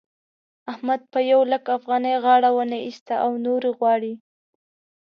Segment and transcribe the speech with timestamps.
[0.71, 4.13] احمد په يو لک افغانۍ غاړه و نه اېسته او نورې غواړي.